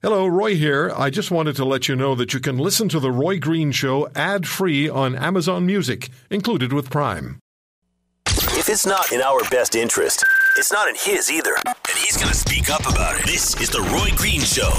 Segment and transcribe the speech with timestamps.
[0.00, 0.92] Hello, Roy here.
[0.96, 3.72] I just wanted to let you know that you can listen to The Roy Green
[3.72, 7.40] Show ad free on Amazon Music, included with Prime.
[8.24, 10.24] If it's not in our best interest,
[10.56, 11.56] it's not in his either.
[11.66, 13.26] And he's going to speak up about it.
[13.26, 14.70] This is The Roy Green Show.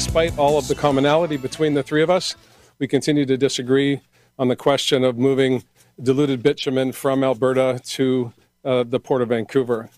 [0.00, 2.34] Despite all of the commonality between the three of us,
[2.78, 4.00] we continue to disagree
[4.38, 5.62] on the question of moving
[6.02, 8.32] diluted bitumen from Alberta to
[8.64, 9.90] uh, the Port of Vancouver.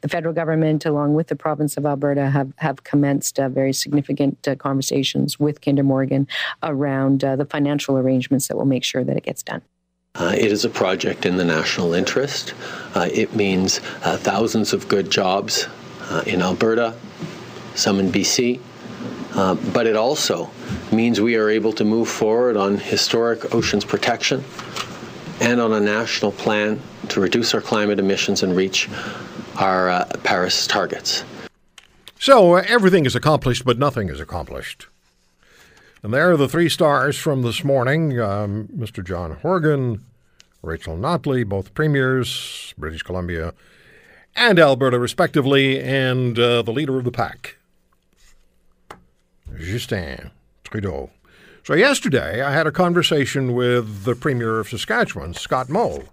[0.00, 4.46] the federal government, along with the province of Alberta, have, have commenced uh, very significant
[4.48, 6.26] uh, conversations with Kinder Morgan
[6.64, 9.62] around uh, the financial arrangements that will make sure that it gets done.
[10.16, 12.54] Uh, it is a project in the national interest.
[12.96, 15.68] Uh, it means uh, thousands of good jobs
[16.10, 16.92] uh, in Alberta,
[17.76, 18.60] some in BC,
[19.38, 20.50] uh, but it also
[20.90, 24.42] means we are able to move forward on historic oceans protection
[25.40, 28.88] and on a national plan to reduce our climate emissions and reach
[29.54, 31.22] our uh, Paris targets.
[32.18, 34.88] So uh, everything is accomplished, but nothing is accomplished.
[36.02, 39.04] And there are the three stars from this morning um, Mr.
[39.04, 40.04] John Horgan,
[40.62, 43.54] Rachel Notley, both premiers, British Columbia
[44.34, 47.57] and Alberta, respectively, and uh, the leader of the pack,
[49.58, 50.30] Justin
[50.64, 51.10] Trudeau.
[51.64, 56.04] So, yesterday I had a conversation with the Premier of Saskatchewan, Scott Moe.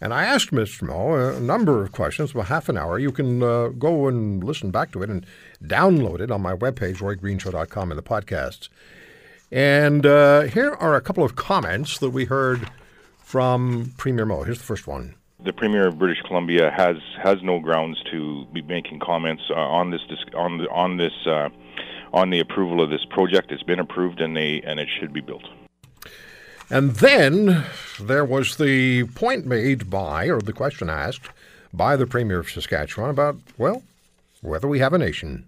[0.00, 0.82] And I asked Mr.
[0.82, 2.98] Moe a number of questions, about half an hour.
[2.98, 5.24] You can uh, go and listen back to it and
[5.62, 8.68] download it on my webpage, roygreenshow.com, in the podcasts.
[9.52, 12.68] And uh, here are a couple of comments that we heard
[13.18, 14.42] from Premier Moe.
[14.42, 15.14] Here's the first one.
[15.44, 19.90] the Premier of British Columbia has has no grounds to be making comments uh, on
[19.90, 20.00] this
[20.34, 21.48] on on this uh,
[22.12, 23.50] on the approval of this project.
[23.52, 25.44] It's been approved and they and it should be built.
[26.70, 27.66] And then
[28.00, 31.28] there was the point made by, or the question asked
[31.72, 33.82] by the Premier of Saskatchewan about, well,
[34.40, 35.44] whether we have a nation.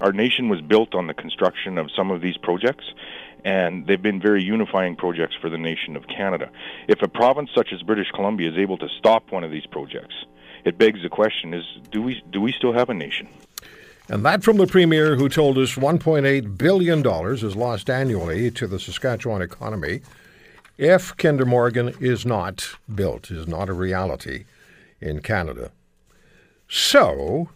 [0.00, 2.84] Our nation was built on the construction of some of these projects,
[3.44, 6.50] and they've been very unifying projects for the nation of Canada.
[6.88, 10.14] If a province such as British Columbia is able to stop one of these projects,
[10.64, 13.28] it begs the question: Is do we do we still have a nation?
[14.08, 18.78] And that from the Premier who told us $1.8 billion is lost annually to the
[18.78, 20.02] Saskatchewan economy
[20.76, 24.44] if Kinder Morgan is not built, is not a reality
[25.00, 25.70] in Canada.
[26.68, 27.50] So,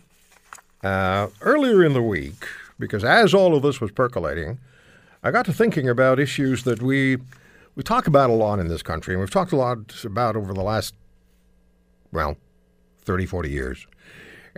[0.83, 2.47] uh, earlier in the week,
[2.79, 4.59] because as all of this was percolating,
[5.23, 7.19] I got to thinking about issues that we
[7.75, 10.53] we talk about a lot in this country, and we've talked a lot about over
[10.53, 10.95] the last,
[12.11, 12.37] well,
[13.03, 13.87] 30, 40 years.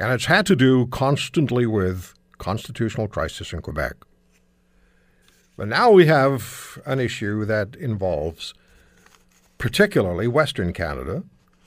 [0.00, 3.96] And it's had to do constantly with constitutional crisis in Quebec.
[5.58, 8.54] But now we have an issue that involves
[9.58, 11.22] particularly Western Canada,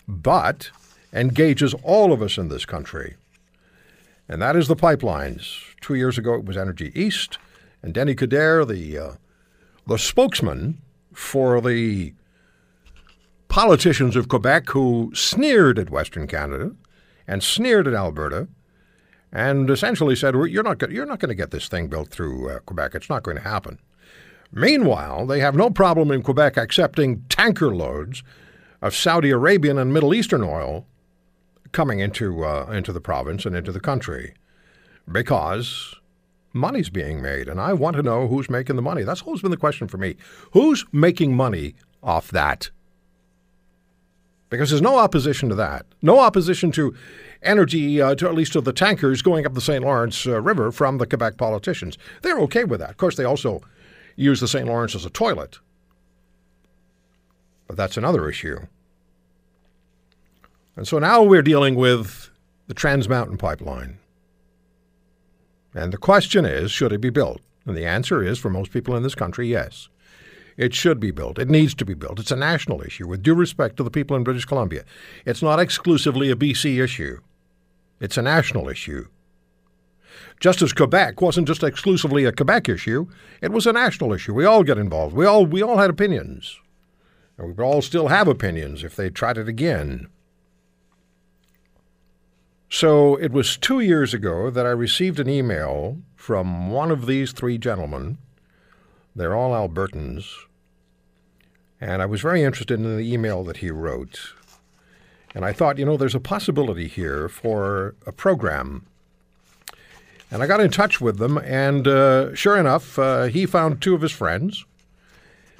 [0.07, 0.71] but
[1.13, 3.15] engages all of us in this country.
[4.27, 5.61] And that is the pipelines.
[5.79, 7.37] Two years ago, it was Energy East,
[7.83, 9.11] and Denis Coderre, the uh,
[9.85, 10.81] the spokesman
[11.13, 12.13] for the
[13.47, 16.71] politicians of Quebec who sneered at Western Canada
[17.27, 18.47] and sneered at Alberta,
[19.31, 22.49] and essentially said, "Well, "You're not you're not going to get this thing built through
[22.49, 22.95] uh, Quebec.
[22.95, 23.79] It's not going to happen."
[24.51, 28.21] Meanwhile, they have no problem in Quebec accepting tanker loads
[28.81, 30.85] of Saudi Arabian and Middle Eastern oil
[31.71, 34.35] coming into uh, into the province and into the country
[35.11, 35.95] because
[36.53, 39.03] money's being made, and I want to know who's making the money.
[39.03, 40.15] That's always been the question for me:
[40.51, 41.73] who's making money
[42.03, 42.69] off that?
[44.53, 46.95] Because there's no opposition to that, no opposition to
[47.41, 49.83] energy, uh, to at least to the tankers going up the St.
[49.83, 51.97] Lawrence uh, River from the Quebec politicians.
[52.21, 52.91] They're okay with that.
[52.91, 53.61] Of course, they also
[54.15, 54.67] use the St.
[54.67, 55.57] Lawrence as a toilet,
[57.65, 58.59] but that's another issue.
[60.75, 62.29] And so now we're dealing with
[62.67, 63.97] the Trans Mountain Pipeline.
[65.73, 67.41] And the question is should it be built?
[67.65, 69.89] And the answer is for most people in this country, yes.
[70.57, 71.39] It should be built.
[71.39, 72.19] It needs to be built.
[72.19, 74.83] It's a national issue, with due respect to the people in British Columbia.
[75.25, 77.19] It's not exclusively a BC issue,
[77.99, 79.07] it's a national issue.
[80.39, 83.07] Just as Quebec wasn't just exclusively a Quebec issue,
[83.41, 84.33] it was a national issue.
[84.33, 85.15] We all get involved.
[85.15, 86.59] We all, we all had opinions.
[87.37, 90.07] And we would all still have opinions if they tried it again.
[92.69, 97.31] So it was two years ago that I received an email from one of these
[97.31, 98.17] three gentlemen
[99.15, 100.25] They're all Albertans.
[101.79, 104.33] And I was very interested in the email that he wrote.
[105.35, 108.85] And I thought, you know, there's a possibility here for a program.
[110.31, 113.93] And I got in touch with them, and uh, sure enough, uh, he found two
[113.93, 114.65] of his friends.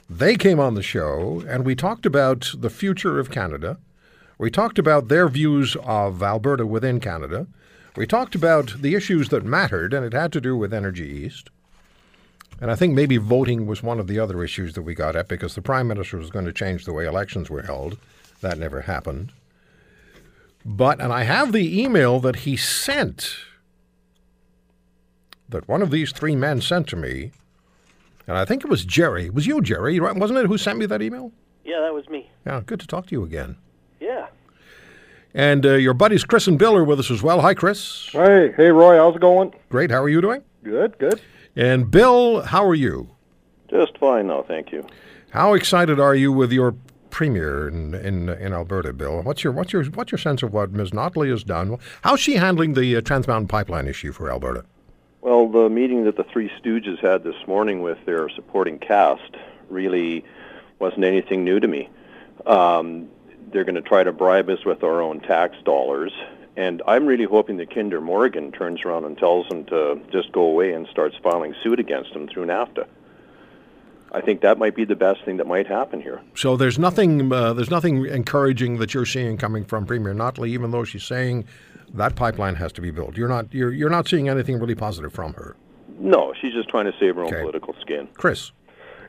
[0.09, 3.77] They came on the show, and we talked about the future of Canada.
[4.38, 7.47] We talked about their views of Alberta within Canada.
[7.95, 11.49] We talked about the issues that mattered, and it had to do with Energy East.
[12.63, 15.27] And I think maybe voting was one of the other issues that we got at
[15.27, 17.98] because the Prime Minister was going to change the way elections were held.
[18.39, 19.33] That never happened.
[20.63, 23.36] But, and I have the email that he sent,
[25.50, 27.33] that one of these three men sent to me,
[28.27, 29.25] and I think it was Jerry.
[29.25, 30.16] It was you, Jerry, right?
[30.16, 31.33] wasn't it, who sent me that email?
[31.66, 32.30] Yeah, that was me.
[32.45, 33.57] Yeah, good to talk to you again.
[34.00, 34.27] Yeah.
[35.33, 37.42] And uh, your buddies Chris and Bill are with us as well.
[37.42, 38.07] Hi, Chris.
[38.13, 39.54] Hey, hey, Roy, how's it going?
[39.68, 39.92] Great.
[39.92, 40.44] How are you doing?
[40.63, 41.21] Good, good.
[41.56, 43.10] And Bill, how are you?
[43.69, 44.86] Just fine now, thank you.
[45.31, 46.75] How excited are you with your
[47.10, 49.21] premier in, in in Alberta, Bill?
[49.21, 50.92] What's your what's your what's your sense of what Ms.
[50.92, 51.77] Notley has done?
[52.01, 54.65] How's she handling the uh, Trans Mountain Pipeline issue for Alberta?
[55.21, 59.36] Well, the meeting that the Three Stooges had this morning with their supporting cast
[59.69, 60.24] really
[60.80, 61.89] wasn't anything new to me.
[62.45, 63.09] Um,
[63.51, 66.12] they're going to try to bribe us with our own tax dollars.
[66.55, 70.44] And I'm really hoping that Kinder Morgan turns around and tells them to just go
[70.44, 72.85] away and starts filing suit against them through NAFTA.
[74.11, 76.21] I think that might be the best thing that might happen here.
[76.35, 80.69] So there's nothing uh, there's nothing encouraging that you're seeing coming from Premier Notley, even
[80.69, 81.45] though she's saying
[81.95, 83.17] that pipeline has to be built.
[83.17, 85.56] You're not you're you're not seeing anything really positive from her.
[85.97, 87.38] No, she's just trying to save her Okay.
[87.38, 88.07] own political skin.
[88.13, 88.51] Chris.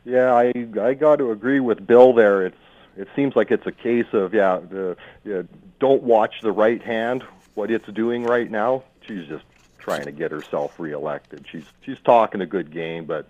[0.07, 2.47] Yeah, I I got to agree with Bill there.
[2.47, 2.57] It's
[2.97, 5.43] it seems like it's a case of yeah, the, yeah,
[5.81, 7.25] don't watch the right hand
[7.55, 8.83] what it's doing right now.
[9.07, 9.45] She's just
[9.79, 11.47] trying to get herself reelected.
[11.51, 13.29] She's she's talking a good game, but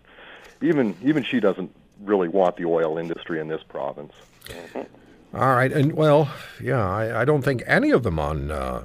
[0.62, 4.12] even even she doesn't really want the oil industry in this province.
[5.34, 6.30] All right, and well,
[6.62, 8.84] yeah, I, I don't think any of them on uh,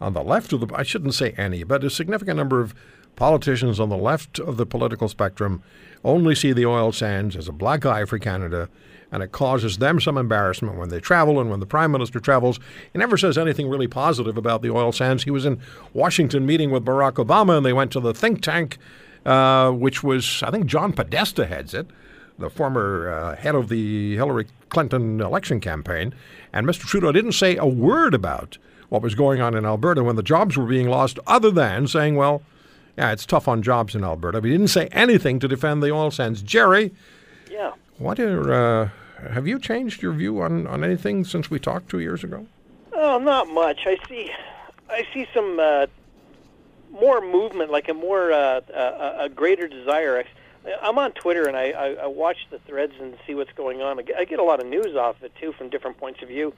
[0.00, 2.74] on the left of the I shouldn't say any, but a significant number of
[3.16, 5.62] politicians on the left of the political spectrum
[6.04, 8.68] only see the oil sands as a black eye for Canada,
[9.12, 12.60] and it causes them some embarrassment when they travel and when the prime minister travels.
[12.92, 15.24] He never says anything really positive about the oil sands.
[15.24, 15.60] He was in
[15.92, 18.78] Washington meeting with Barack Obama, and they went to the think tank,
[19.26, 21.88] uh, which was I think John Podesta heads it
[22.40, 26.14] the former uh, head of the Hillary Clinton election campaign,
[26.52, 26.86] and Mr.
[26.86, 28.58] Trudeau didn't say a word about
[28.88, 32.16] what was going on in Alberta when the jobs were being lost, other than saying,
[32.16, 32.42] well,
[32.98, 34.40] yeah, it's tough on jobs in Alberta.
[34.40, 36.42] But he didn't say anything to defend the oil sands.
[36.42, 36.92] Jerry.
[38.00, 38.88] What are, uh,
[39.30, 42.46] have you changed your view on, on anything since we talked two years ago?
[42.92, 43.86] Oh, not much.
[43.86, 44.30] I see.
[44.88, 45.86] I see some uh,
[46.90, 50.24] more movement, like a more uh, a, a greater desire.
[50.82, 53.98] I'm on Twitter and I, I, I watch the threads and see what's going on.
[53.98, 56.22] I get, I get a lot of news off of it too, from different points
[56.22, 56.54] of view.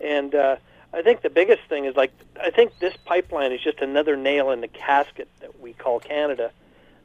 [0.00, 0.56] And uh,
[0.92, 4.50] I think the biggest thing is like I think this pipeline is just another nail
[4.50, 6.50] in the casket that we call Canada.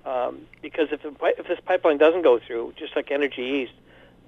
[0.07, 3.73] Um, because if, the, if this pipeline doesn't go through, just like Energy East,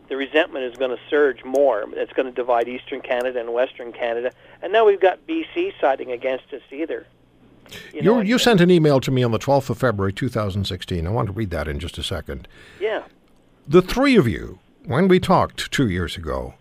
[0.09, 1.85] the resentment is going to surge more.
[1.93, 4.33] It's going to divide Eastern Canada and Western Canada.
[4.61, 7.07] And now we've got BC siding against us either.
[7.93, 11.07] You, know, you sent an email to me on the 12th of February 2016.
[11.07, 12.47] I want to read that in just a second.
[12.81, 13.03] Yeah.
[13.67, 16.55] the three of you, when we talked two years ago,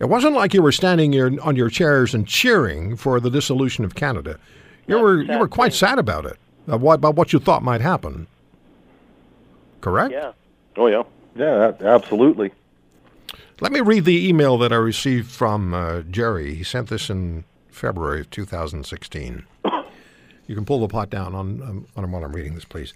[0.00, 3.84] it wasn't like you were standing here on your chairs and cheering for the dissolution
[3.84, 4.38] of Canada.
[4.86, 8.26] You were you were quite sad about it, what, about what you thought might happen.
[9.80, 10.12] Correct?
[10.12, 10.32] Yeah.
[10.76, 11.02] Oh yeah.
[11.36, 12.52] Yeah, absolutely.
[13.60, 16.54] Let me read the email that I received from uh, Jerry.
[16.54, 19.44] He sent this in February of 2016.
[20.46, 22.94] You can pull the pot down on, um, on while I'm reading this, please.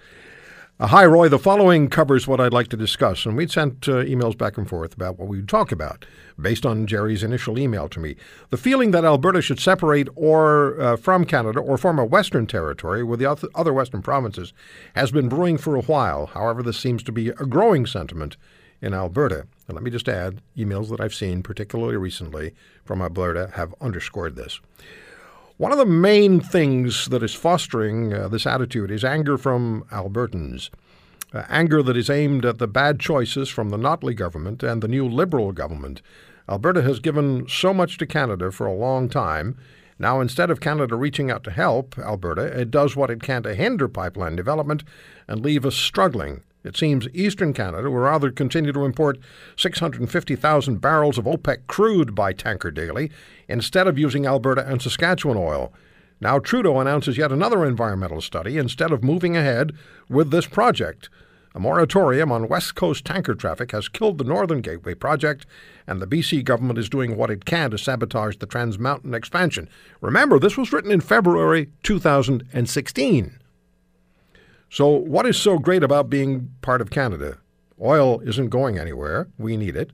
[0.82, 1.28] Uh, Hi, Roy.
[1.28, 3.24] The following covers what I'd like to discuss.
[3.24, 6.04] And we'd sent uh, emails back and forth about what we'd talk about
[6.40, 8.16] based on Jerry's initial email to me.
[8.50, 13.04] The feeling that Alberta should separate or uh, from Canada or form a Western territory
[13.04, 14.52] with the other Western provinces
[14.96, 16.26] has been brewing for a while.
[16.26, 18.36] However, this seems to be a growing sentiment
[18.80, 19.46] in Alberta.
[19.68, 24.34] And let me just add emails that I've seen, particularly recently from Alberta, have underscored
[24.34, 24.60] this.
[25.62, 30.70] One of the main things that is fostering uh, this attitude is anger from Albertans.
[31.32, 34.88] Uh, anger that is aimed at the bad choices from the Notley government and the
[34.88, 36.02] new Liberal government.
[36.48, 39.56] Alberta has given so much to Canada for a long time.
[40.00, 43.54] Now, instead of Canada reaching out to help Alberta, it does what it can to
[43.54, 44.82] hinder pipeline development
[45.28, 46.42] and leave us struggling.
[46.64, 49.18] It seems Eastern Canada will rather continue to import
[49.56, 53.10] 650,000 barrels of OPEC crude by tanker daily
[53.48, 55.72] instead of using Alberta and Saskatchewan oil.
[56.20, 59.72] Now, Trudeau announces yet another environmental study instead of moving ahead
[60.08, 61.08] with this project.
[61.54, 65.44] A moratorium on West Coast tanker traffic has killed the Northern Gateway project,
[65.86, 69.68] and the BC government is doing what it can to sabotage the Trans Mountain expansion.
[70.00, 73.38] Remember, this was written in February 2016.
[74.72, 77.36] So, what is so great about being part of Canada?
[77.78, 79.28] Oil isn't going anywhere.
[79.36, 79.90] We need it,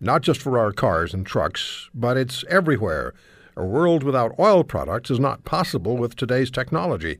[0.00, 3.14] not just for our cars and trucks, but it's everywhere.
[3.56, 7.18] A world without oil products is not possible with today's technology.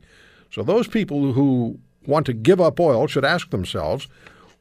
[0.49, 4.07] So, those people who want to give up oil should ask themselves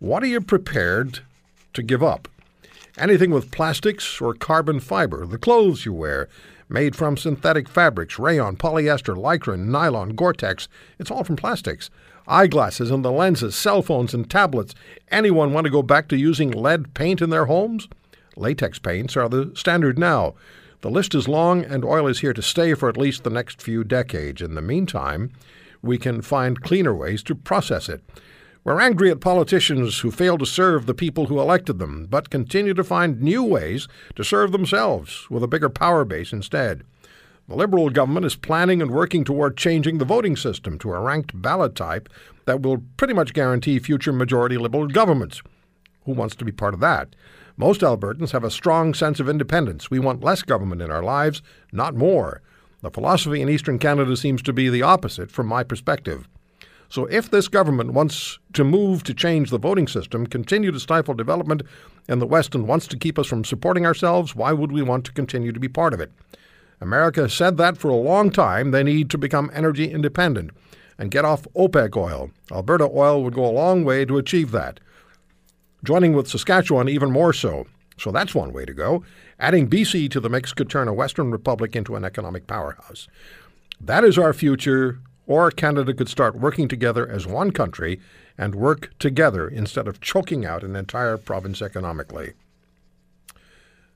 [0.01, 1.21] what are you prepared
[1.75, 2.27] to give up?
[2.99, 6.29] Anything with plastics or carbon fiber, the clothes you wear,
[6.73, 11.91] made from synthetic fabrics, rayon, polyester, lycra, nylon, Gore Tex, it's all from plastics.
[12.27, 14.75] Eyeglasses and the lenses, cell phones and tablets.
[15.11, 17.89] Anyone want to go back to using lead paint in their homes?
[18.37, 20.35] Latex paints are the standard now.
[20.81, 23.61] The list is long, and oil is here to stay for at least the next
[23.61, 24.41] few decades.
[24.41, 25.31] In the meantime,
[25.83, 28.03] we can find cleaner ways to process it.
[28.65, 32.75] We're angry at politicians who fail to serve the people who elected them, but continue
[32.75, 36.85] to find new ways to serve themselves with a bigger power base instead.
[37.49, 41.43] The Liberal government is planning and working toward changing the voting system to a ranked
[41.43, 42.09] ballot type
[42.45, 45.43] that will pretty much guarantee future majority Liberal governments.
[46.05, 47.17] Who wants to be part of that?
[47.57, 49.91] Most Albertans have a strong sense of independence.
[49.91, 51.43] We want less government in our lives,
[51.73, 52.43] not more.
[52.81, 56.29] The philosophy in Eastern Canada seems to be the opposite from my perspective.
[56.93, 61.15] So, if this government wants to move to change the voting system, continue to stifle
[61.15, 61.63] development
[62.07, 65.07] in the West, and wants to keep us from supporting ourselves, why would we want
[65.07, 66.13] to continue to be part of it?
[66.83, 70.51] America said that for a long time they need to become energy independent
[70.99, 72.31] and get off OPEC oil.
[72.51, 74.79] Alberta oil would go a long way to achieve that.
[75.83, 77.67] Joining with Saskatchewan, even more so.
[77.97, 79.03] So that's one way to go.
[79.41, 83.09] Adding BC to the mix could turn a Western republic into an economic powerhouse.
[83.81, 85.01] That is our future,
[85.33, 87.99] or Canada could start working together as one country
[88.37, 92.35] and work together instead of choking out an entire province economically.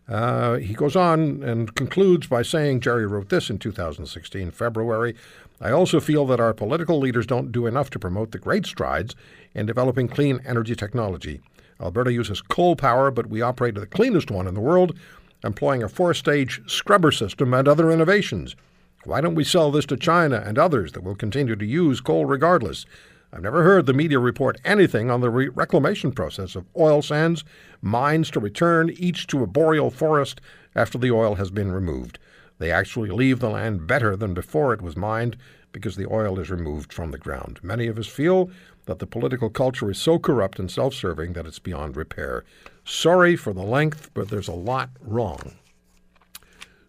[0.09, 5.15] Uh, he goes on and concludes by saying Jerry wrote this in 2016, February.
[5.61, 9.15] I also feel that our political leaders don't do enough to promote the great strides
[9.55, 11.41] in developing clean energy technology.
[11.81, 14.97] Alberta uses coal power, but we operate the cleanest one in the world,
[15.45, 18.57] employing a four stage scrubber system and other innovations.
[19.07, 22.27] Why don't we sell this to China and others that will continue to use coal
[22.27, 22.85] regardless?
[23.33, 27.45] I've never heard the media report anything on the re- reclamation process of oil sands,
[27.81, 30.41] mines to return each to a boreal forest
[30.75, 32.19] after the oil has been removed.
[32.59, 35.37] They actually leave the land better than before it was mined
[35.71, 37.61] because the oil is removed from the ground.
[37.63, 38.51] Many of us feel
[38.87, 42.45] that the political culture is so corrupt and self serving that it's beyond repair.
[42.85, 45.55] Sorry for the length, but there's a lot wrong.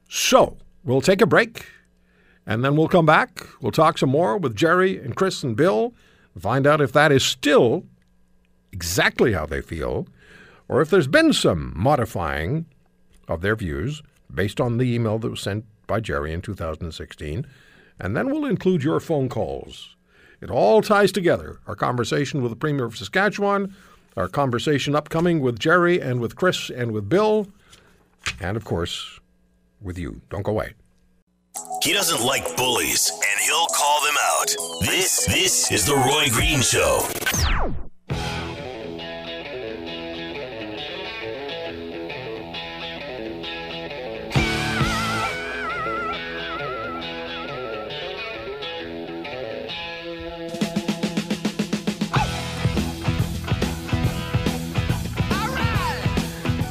[0.09, 1.67] So, we'll take a break
[2.47, 3.45] and then we'll come back.
[3.61, 5.93] We'll talk some more with Jerry and Chris and Bill,
[6.39, 7.83] find out if that is still
[8.71, 10.07] exactly how they feel,
[10.69, 12.65] or if there's been some modifying
[13.27, 14.01] of their views
[14.33, 17.45] based on the email that was sent by Jerry in 2016.
[17.99, 19.95] And then we'll include your phone calls.
[20.39, 21.59] It all ties together.
[21.65, 23.73] Our conversation with the Premier of Saskatchewan,
[24.15, 27.47] our conversation upcoming with Jerry and with Chris and with Bill,
[28.39, 29.19] and of course,
[29.81, 30.21] with you.
[30.29, 30.73] Don't go away.
[31.83, 34.55] He doesn't like bullies, and he'll call them out.
[34.81, 37.07] This this is the Roy Green Show.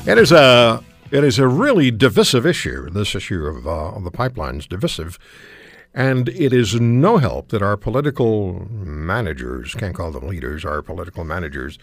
[0.09, 2.91] It is a it is a really divisive issue.
[2.91, 5.19] This issue of, uh, of the pipelines divisive,
[5.95, 10.65] and it is no help that our political managers can't call them leaders.
[10.65, 11.79] Our political managers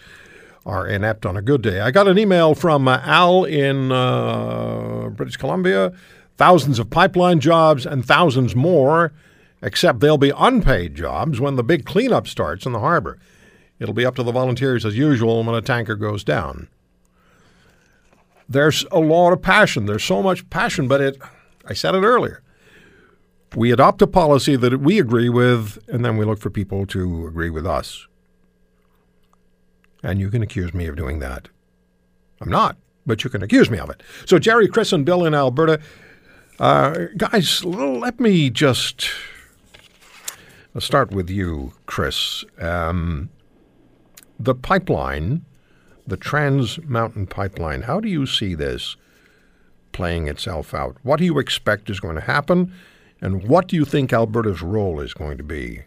[0.66, 1.80] are inept on a good day.
[1.80, 5.92] I got an email from uh, Al in uh, British Columbia.
[6.36, 9.12] Thousands of pipeline jobs and thousands more,
[9.62, 13.18] except they'll be unpaid jobs when the big cleanup starts in the harbor.
[13.78, 16.68] It'll be up to the volunteers as usual when a tanker goes down
[18.48, 19.86] there's a lot of passion.
[19.86, 21.18] There's so much passion, but it,
[21.66, 22.42] I said it earlier.
[23.54, 27.26] We adopt a policy that we agree with, and then we look for people to
[27.26, 28.06] agree with us.
[30.02, 31.48] And you can accuse me of doing that.
[32.40, 34.02] I'm not, but you can accuse me of it.
[34.26, 35.80] So, Jerry, Chris, and Bill in Alberta,
[36.58, 39.08] uh, guys, let me just
[40.74, 42.44] let's start with you, Chris.
[42.58, 43.30] Um,
[44.38, 45.44] the pipeline
[46.06, 47.82] the Trans Mountain Pipeline.
[47.82, 48.96] How do you see this
[49.92, 50.96] playing itself out?
[51.02, 52.72] What do you expect is going to happen?
[53.20, 55.84] And what do you think Alberta's role is going to be?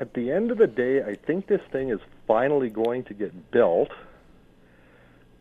[0.00, 3.50] at the end of the day, I think this thing is finally going to get
[3.50, 3.90] built.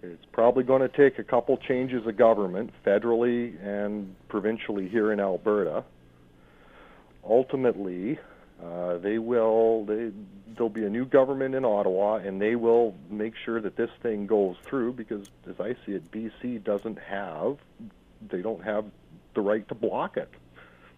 [0.01, 5.19] It's probably going to take a couple changes of government, federally and provincially here in
[5.19, 5.83] Alberta.
[7.27, 8.19] Ultimately,
[8.63, 9.85] uh, they will.
[9.85, 10.11] They,
[10.55, 14.27] there'll be a new government in Ottawa, and they will make sure that this thing
[14.27, 14.93] goes through.
[14.93, 17.57] Because, as I see it, BC doesn't have.
[18.29, 18.85] They don't have
[19.33, 20.29] the right to block it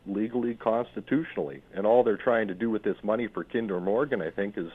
[0.05, 1.61] legally, constitutionally.
[1.73, 4.71] And all they're trying to do with this money for Kinder Morgan, I think, is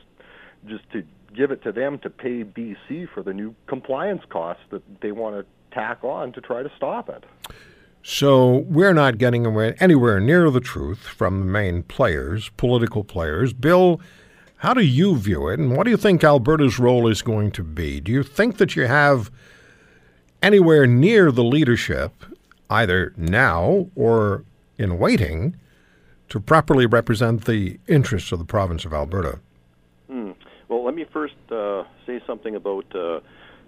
[0.66, 4.82] just to give it to them to pay BC for the new compliance costs that
[5.00, 7.24] they want to tack on to try to stop it.
[8.02, 9.46] So we're not getting
[9.78, 13.52] anywhere near the truth from the main players, political players.
[13.52, 14.00] Bill,
[14.56, 17.62] how do you view it, and what do you think Alberta's role is going to
[17.62, 18.00] be?
[18.00, 19.30] Do you think that you have
[20.42, 22.12] anywhere near the leadership,
[22.68, 24.44] either now or
[24.78, 25.56] in waiting,
[26.28, 29.38] to properly represent the interests of the province of Alberta?
[30.10, 30.32] Hmm.
[30.68, 33.20] Well, let me first uh, say something about uh,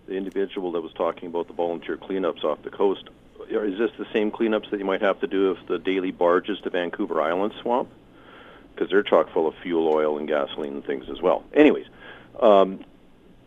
[0.07, 3.09] the individual that was talking about the volunteer cleanups off the coast.
[3.49, 6.61] Is this the same cleanups that you might have to do if the daily barges
[6.61, 7.91] to Vancouver Island swamp?
[8.75, 11.45] Because they're chock full of fuel oil and gasoline and things as well.
[11.53, 11.87] Anyways,
[12.41, 12.85] um,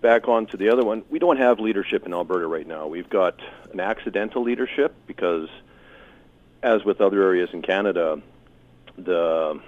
[0.01, 1.03] back on to the other one.
[1.09, 2.87] We don't have leadership in Alberta right now.
[2.87, 3.39] We've got
[3.71, 5.49] an accidental leadership because,
[6.63, 8.21] as with other areas in Canada,
[8.97, 9.59] the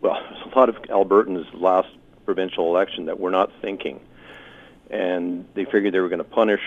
[0.00, 0.14] well,
[0.54, 1.88] a lot of Albertans last
[2.24, 4.00] provincial election that were not thinking,
[4.90, 6.62] and they figured they were going to punish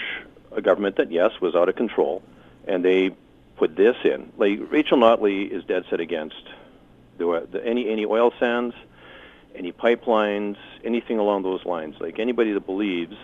[0.51, 2.23] a government that yes was out of control
[2.69, 3.09] and they
[3.57, 4.31] put this in.
[4.38, 6.43] Like Rachel Notley is dead set against
[7.17, 8.75] the, the, any any oil sands,
[9.55, 11.95] any pipelines, anything along those lines.
[11.99, 13.15] Like anybody that believes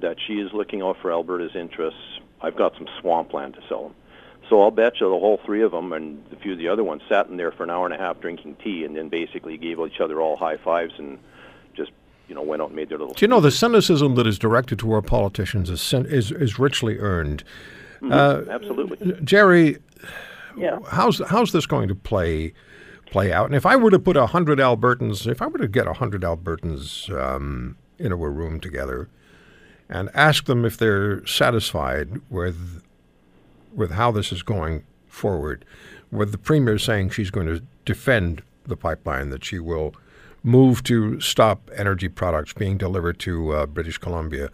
[0.00, 2.00] that she is looking out for Alberta's interests,
[2.40, 3.94] I've got some swampland to sell them.
[4.48, 6.84] So I'll bet you the whole three of them and a few of the other
[6.84, 9.56] ones sat in there for an hour and a half drinking tea, and then basically
[9.56, 11.18] gave each other all high fives and
[11.74, 11.92] just
[12.26, 13.14] you know went out and made their little.
[13.14, 16.98] Do you know the cynicism that is directed to our politicians is is, is richly
[16.98, 17.44] earned.
[18.10, 18.50] Mm-hmm.
[18.50, 19.78] Uh, Absolutely, Jerry.
[20.56, 20.78] Yeah.
[20.88, 22.52] How's how's this going to play
[23.06, 23.46] play out?
[23.46, 25.94] And if I were to put a hundred Albertans, if I were to get a
[25.94, 29.08] hundred Albertans um, in a room together,
[29.88, 32.82] and ask them if they're satisfied with
[33.74, 35.64] with how this is going forward,
[36.10, 39.94] with the premier saying she's going to defend the pipeline, that she will
[40.42, 44.50] move to stop energy products being delivered to uh, British Columbia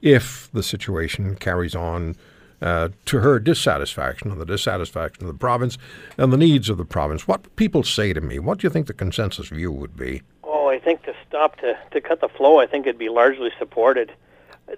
[0.00, 2.16] if the situation carries on
[2.64, 5.76] uh, to her dissatisfaction and the dissatisfaction of the province
[6.16, 7.28] and the needs of the province.
[7.28, 10.22] What people say to me, what do you think the consensus view would be?
[10.42, 13.50] Oh, I think to stop, to, to cut the flow, I think it'd be largely
[13.58, 14.12] supported.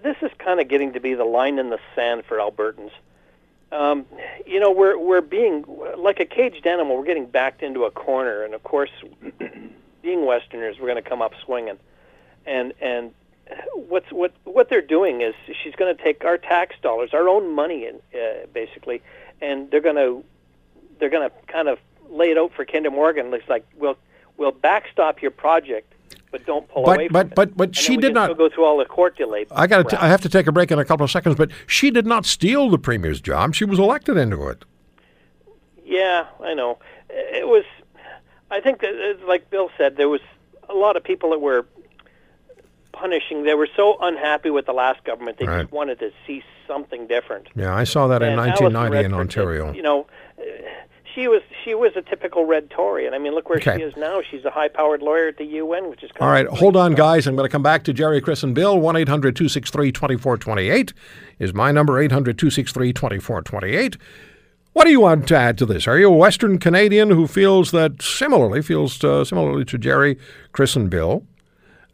[0.02, 2.90] This is kind of getting to be the line in the sand for Albertans.
[3.70, 4.04] Um,
[4.46, 5.64] you know, we're we're being
[5.96, 6.96] like a caged animal.
[6.96, 8.90] We're getting backed into a corner, and of course,
[10.02, 11.78] being Westerners, we're going to come up swinging.
[12.46, 13.12] And and
[13.74, 17.54] what's what what they're doing is she's going to take our tax dollars, our own
[17.54, 19.02] money, in, uh, basically,
[19.40, 20.24] and they're going to
[20.98, 21.78] they're going to kind of
[22.10, 23.30] lay it out for Kinder Morgan.
[23.30, 23.96] Looks like we'll
[24.36, 25.92] we'll backstop your project,
[26.30, 27.56] but don't pull but, away but, but, it.
[27.56, 28.36] But And she did not.
[28.36, 29.46] go through all the court delay.
[29.50, 29.92] I got.
[29.94, 31.36] I have to take a break in a couple of seconds.
[31.36, 33.54] But she did not steal the premier's job.
[33.54, 34.64] She was elected into it.
[35.84, 36.78] Yeah, I know.
[37.08, 37.64] It was.
[38.50, 40.20] I think that, like Bill said, there was
[40.68, 41.66] a lot of people that were
[42.98, 43.44] punishing.
[43.44, 45.38] They were so unhappy with the last government.
[45.38, 45.62] They Right.
[45.62, 47.48] just wanted to see something different.
[47.54, 49.72] Yeah, I saw that in And Alison 1990 in Redford did, Ontario.
[49.72, 50.06] you know,
[51.14, 53.76] she was she was a typical red Tory, and I mean, look where Okay.
[53.76, 54.20] she is now.
[54.30, 57.26] She's a high-powered lawyer at the UN, which is kind All right, hold on, guys.
[57.26, 58.78] I'm going to come back to Jerry, Chris, and Bill.
[58.78, 60.92] 1 800 263 2428
[61.38, 63.96] is my number, 800 263 2428.
[64.74, 65.88] What do you want to add to this?
[65.88, 70.18] Are you a Western Canadian who feels that similarly, feels uh, similarly to Jerry,
[70.52, 71.24] Chris, and Bill?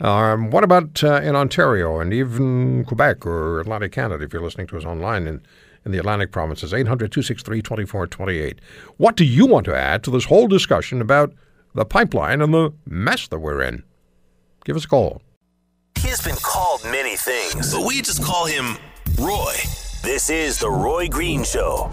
[0.03, 4.67] Um, what about uh, in Ontario and even Quebec or Atlantic Canada, if you're listening
[4.67, 5.41] to us online in,
[5.85, 6.75] in the Atlantic provinces?
[6.75, 8.61] 800 263 2428.
[8.97, 11.33] What do you want to add to this whole discussion about
[11.77, 13.85] the pipeline and the mess that we're in?
[14.65, 15.23] Give us a call.
[16.01, 18.77] He has been called many things, but we just call him
[19.21, 19.55] Roy.
[20.03, 21.88] This is The Roy Green Show.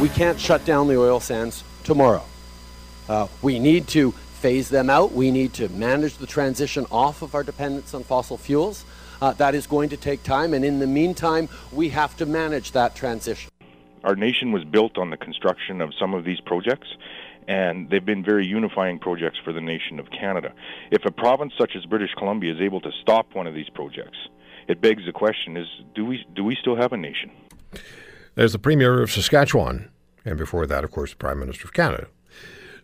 [0.00, 2.24] We can't shut down the oil sands tomorrow.
[3.06, 5.12] Uh, we need to phase them out.
[5.12, 8.86] We need to manage the transition off of our dependence on fossil fuels.
[9.20, 12.72] Uh, that is going to take time, and in the meantime, we have to manage
[12.72, 13.50] that transition.
[14.02, 16.88] Our nation was built on the construction of some of these projects,
[17.46, 20.54] and they've been very unifying projects for the nation of Canada.
[20.90, 24.16] If a province such as British Columbia is able to stop one of these projects,
[24.66, 27.30] it begs the question: Is do we do we still have a nation?
[28.36, 29.89] There's the Premier of Saskatchewan,
[30.24, 32.06] and before that, of course, the Prime Minister of Canada.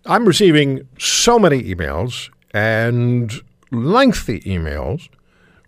[0.05, 3.33] I'm receiving so many emails and
[3.71, 5.09] lengthy emails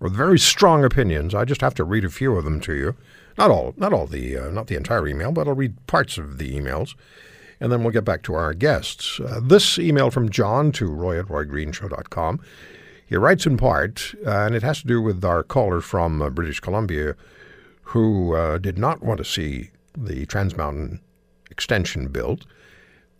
[0.01, 1.35] with very strong opinions.
[1.35, 2.97] I just have to read a few of them to you.
[3.37, 6.39] Not all, not all the, uh, not the entire email, but I'll read parts of
[6.39, 6.95] the emails,
[7.61, 9.21] and then we'll get back to our guests.
[9.21, 12.41] Uh, this email from John to Roy at RoyGreenshow.com.
[13.07, 16.31] He writes in part, uh, and it has to do with our caller from uh,
[16.31, 17.15] British Columbia,
[17.83, 21.01] who uh, did not want to see the Trans Mountain
[21.51, 22.45] extension built.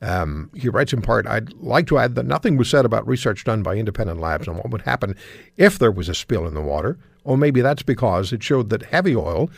[0.01, 3.45] Um, he writes in part, I'd like to add that nothing was said about research
[3.45, 5.17] done by independent labs on what would happen
[5.57, 8.85] if there was a spill in the water, or maybe that's because it showed that
[8.85, 9.51] heavy oil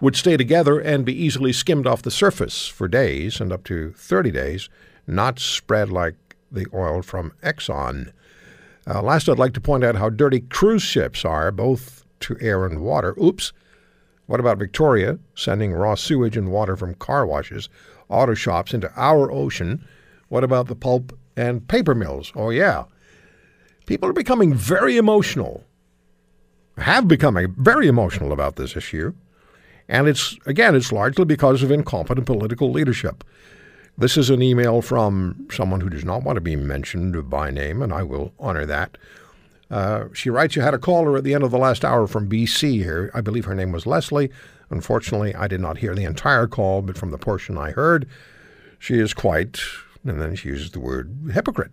[0.00, 3.92] would stay together and be easily skimmed off the surface for days and up to
[3.92, 4.68] 30 days,
[5.06, 6.14] not spread like
[6.52, 8.12] the oil from Exxon.
[8.86, 12.66] Uh, last, I'd like to point out how dirty cruise ships are, both to air
[12.66, 13.16] and water.
[13.20, 13.52] Oops.
[14.26, 17.68] What about Victoria sending raw sewage and water from car washes,
[18.08, 19.86] auto shops into our ocean?
[20.28, 22.32] What about the pulp and paper mills?
[22.34, 22.84] Oh, yeah.
[23.86, 25.64] People are becoming very emotional,
[26.76, 29.14] have become very emotional about this issue.
[29.88, 33.22] And it's, again, it's largely because of incompetent political leadership.
[33.98, 37.80] This is an email from someone who does not want to be mentioned by name,
[37.80, 38.98] and I will honor that.
[39.70, 42.28] Uh, she writes, You had a caller at the end of the last hour from
[42.28, 43.10] BC here.
[43.14, 44.30] I believe her name was Leslie.
[44.70, 48.08] Unfortunately, I did not hear the entire call, but from the portion I heard,
[48.78, 49.60] she is quite,
[50.04, 51.70] and then she uses the word hypocrite.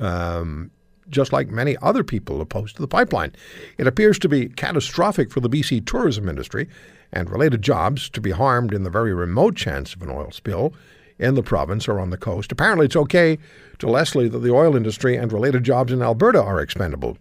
[0.00, 0.70] Um,
[1.10, 3.32] just like many other people opposed to the pipeline.
[3.78, 6.68] It appears to be catastrophic for the BC tourism industry
[7.12, 10.74] and related jobs to be harmed in the very remote chance of an oil spill
[11.18, 12.52] in the province or on the coast.
[12.52, 13.38] Apparently, it's okay
[13.78, 17.16] to Leslie that the oil industry and related jobs in Alberta are expendable.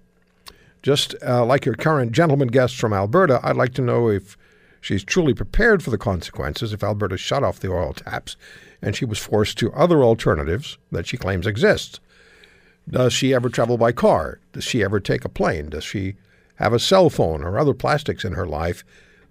[0.84, 4.38] Just uh, like your current gentleman guests from Alberta, I'd like to know if
[4.82, 8.36] she's truly prepared for the consequences if Alberta shut off the oil taps
[8.82, 12.00] and she was forced to other alternatives that she claims exist.
[12.90, 14.40] Does she ever travel by car?
[14.54, 15.70] Does she ever take a plane?
[15.70, 16.16] Does she
[16.56, 18.84] have a cell phone or other plastics in her life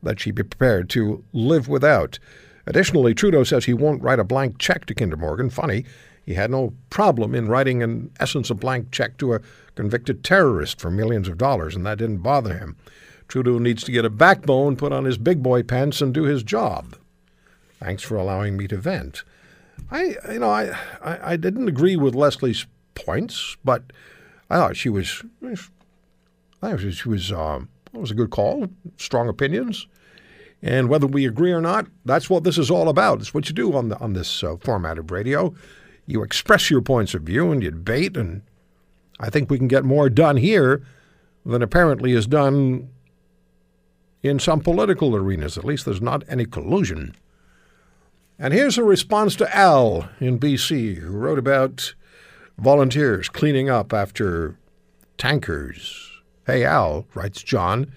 [0.03, 2.19] that she'd be prepared to live without?
[2.67, 5.49] Additionally, Trudeau says he won't write a blank check to Kinder Morgan.
[5.49, 5.85] Funny,
[6.25, 9.41] he had no problem in writing, in essence, a blank check to a
[9.77, 12.77] convicted terrorist for millions of dollars, and that didn't bother him.
[13.29, 16.43] Trudeau needs to get a backbone, put on his big boy pants, and do his
[16.43, 16.97] job.
[17.81, 19.23] Thanks for allowing me to vent.
[19.91, 23.83] I, you know, I, I, I didn't agree with Leslie's points, but
[24.49, 25.57] I thought she was, I
[26.61, 29.87] thought she was, um, it was a good call, strong opinions.
[30.63, 33.21] And whether we agree or not, that's what this is all about.
[33.21, 35.55] It's what you do on the on this uh, format of radio.
[36.07, 38.43] You express your points of view and you debate, and
[39.21, 40.83] I think we can get more done here
[41.45, 42.89] than apparently is done
[44.27, 45.57] in some political arenas.
[45.57, 47.15] At least there's not any collusion.
[48.39, 51.95] And here's a response to Al in BC, who wrote about
[52.59, 54.59] volunteers cleaning up after
[55.17, 56.11] tankers.
[56.47, 57.93] Hey, Al, writes John.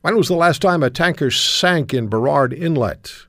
[0.00, 3.26] When was the last time a tanker sank in Burrard Inlet?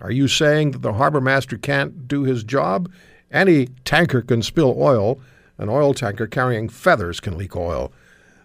[0.00, 2.90] Are you saying that the harbor master can't do his job?
[3.30, 5.20] Any tanker can spill oil.
[5.56, 7.92] An oil tanker carrying feathers can leak oil.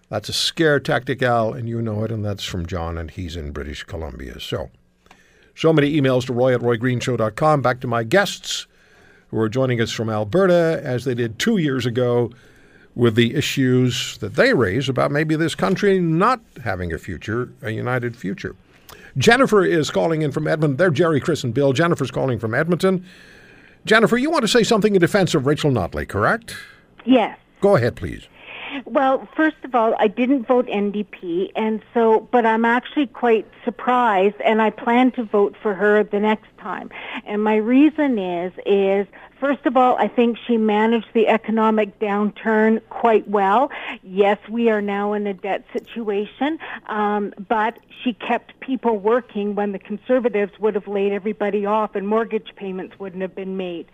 [0.08, 3.36] That's a scare tactic, Al, and you know it, and that's from John, and he's
[3.36, 4.38] in British Columbia.
[4.38, 4.70] So,
[5.54, 7.62] so many emails to roy at roygreenshow.com.
[7.62, 8.66] Back to my guests
[9.28, 12.30] who are joining us from Alberta, as they did two years ago
[12.94, 17.70] with the issues that they raise about maybe this country not having a future, a
[17.70, 18.54] united future.
[19.16, 20.76] Jennifer is calling in from Edmonton.
[20.76, 21.72] They're Jerry, Chris, and Bill.
[21.72, 23.04] Jennifer's calling from Edmonton.
[23.84, 26.56] Jennifer, you want to say something in defense of Rachel Notley, correct?
[27.04, 27.38] Yes.
[27.60, 28.26] Go ahead, please.
[28.84, 34.36] Well, first of all, I didn't vote NDP, and so, but I'm actually quite surprised,
[34.44, 36.90] and I plan to vote for her the next time.
[37.24, 39.06] And my reason is, is
[39.40, 43.70] First of all, I think she managed the economic downturn quite well.
[44.02, 49.72] Yes, we are now in a debt situation, um, but she kept people working when
[49.72, 53.86] the conservatives would have laid everybody off and mortgage payments wouldn't have been made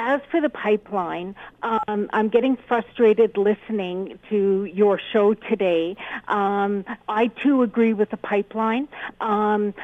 [0.00, 5.94] as for the pipeline, um, I'm getting frustrated listening to your show today.
[6.26, 8.88] Um, I too agree with the pipeline.
[9.20, 9.74] Um,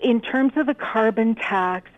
[0.00, 1.90] in terms of the carbon tax,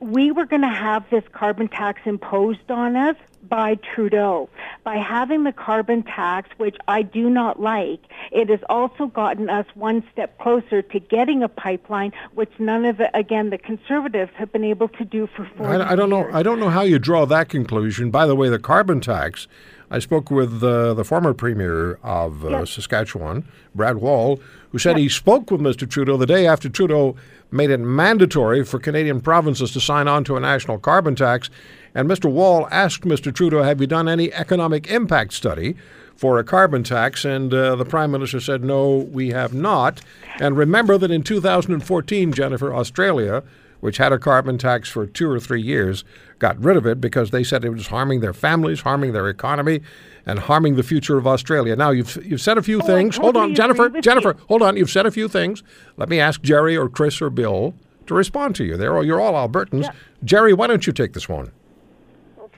[0.00, 3.16] we were going to have this carbon tax imposed on us
[3.48, 4.48] by Trudeau.
[4.84, 8.00] By having the carbon tax, which I do not like,
[8.30, 12.98] it has also gotten us one step closer to getting a pipeline, which none of
[12.98, 16.28] the, again, the conservatives have been able to do for 40 I, I don't know.
[16.32, 18.10] I don't know how you draw that conclusion.
[18.10, 19.48] By the way, the carbon tax.
[19.92, 24.38] I spoke with uh, the former premier of uh, Saskatchewan, Brad Wall,
[24.70, 25.90] who said he spoke with Mr.
[25.90, 27.16] Trudeau the day after Trudeau
[27.50, 31.50] made it mandatory for Canadian provinces to sign on to a national carbon tax.
[31.94, 32.30] And Mr.
[32.30, 33.34] Wall asked Mr.
[33.34, 35.76] Trudeau, "Have you done any economic impact study
[36.14, 40.00] for a carbon tax?" And uh, the prime minister said, "No, we have not."
[40.38, 43.42] And remember that in 2014, Jennifer, Australia
[43.80, 46.04] which had a carbon tax for two or three years,
[46.38, 49.80] got rid of it because they said it was harming their families, harming their economy,
[50.26, 51.74] and harming the future of Australia.
[51.74, 53.16] Now you've you've said a few Oh, things.
[53.16, 53.88] hold on, Jennifer.
[53.88, 54.44] Jennifer, you.
[54.48, 54.76] hold on.
[54.76, 55.62] You've said a few things.
[55.96, 57.74] Let me ask Jerry or Chris or Bill
[58.06, 58.76] to respond to you.
[58.76, 59.88] They're, you're all Albertans.
[60.24, 61.50] Jerry, why don't you take this one?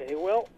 [0.02, 0.48] Okay, well,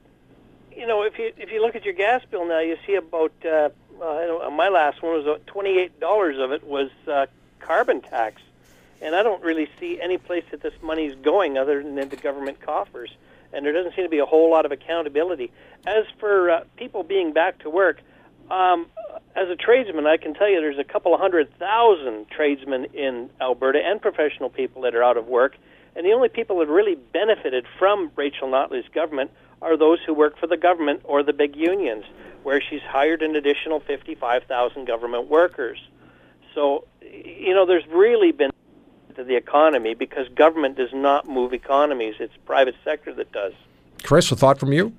[0.75, 3.33] you know, if you if you look at your gas bill now, you see about
[3.45, 3.69] uh,
[4.03, 7.27] I don't, my last one was twenty eight dollars of it was uh,
[7.61, 8.41] carbon tax,
[9.03, 12.17] and I don't really see any place that this money's going other than in the
[12.17, 13.11] government coffers,
[13.53, 15.53] and there doesn't seem to be a whole lot of accountability.
[15.87, 18.01] As for uh, people being back to work,
[18.51, 18.87] um,
[19.37, 23.29] as a tradesman, I can tell you there's a couple of hundred thousand tradesmen in
[23.43, 25.57] Alberta and professional people that are out of work.
[25.97, 29.31] And the only people that really benefited from Rachel Notley's government
[29.63, 32.05] are those who work for the government or the big unions,
[32.43, 35.79] where she's hired an additional 55,000 government workers.
[36.55, 38.51] So, you know, there's really been
[39.17, 43.53] to the economy because government does not move economies; it's private sector that does.
[44.03, 44.93] Chris, a thought from you?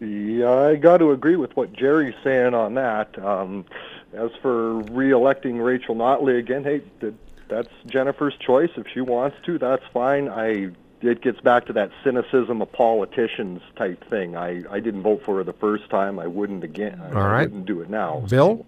[0.00, 3.18] Yeah, I got to agree with what Jerry's saying on that.
[3.24, 3.64] Um,
[4.12, 7.14] as for re-electing Rachel Notley again, hey, th-
[7.54, 8.70] that's Jennifer's choice.
[8.76, 10.28] If she wants to, that's fine.
[10.28, 14.36] I it gets back to that cynicism of politicians type thing.
[14.36, 16.18] I I didn't vote for her the first time.
[16.18, 17.00] I wouldn't again.
[17.00, 17.48] I All right.
[17.48, 18.24] wouldn't do it now.
[18.28, 18.66] Bill?